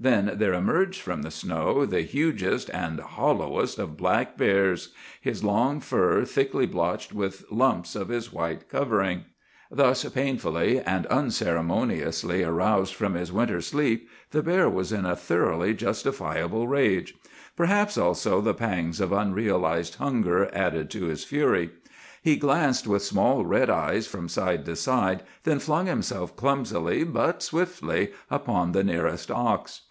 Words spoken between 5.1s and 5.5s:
his